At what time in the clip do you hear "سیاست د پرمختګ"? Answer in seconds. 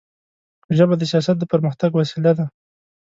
1.11-1.91